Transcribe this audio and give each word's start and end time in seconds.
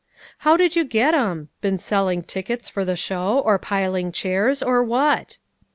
"How 0.39 0.57
did 0.57 0.75
you 0.75 0.83
get 0.83 1.13
'em? 1.13 1.49
Been 1.61 1.77
selling 1.77 2.23
tickets 2.23 2.67
for 2.69 2.83
the 2.83 2.95
show, 2.95 3.37
or 3.45 3.59
piling 3.59 4.11
chairs, 4.11 4.63
or 4.63 4.83
what?" 4.83 5.37